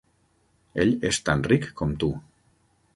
Ell 0.85 0.95
és 1.11 1.21
tan 1.29 1.47
ric 1.53 1.71
com 1.83 1.95
tu. 2.05 2.13